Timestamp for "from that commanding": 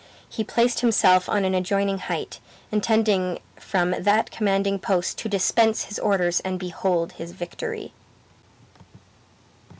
3.57-4.79